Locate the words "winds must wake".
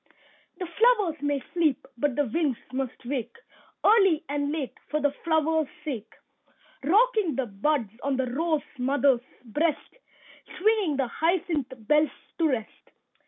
2.25-3.35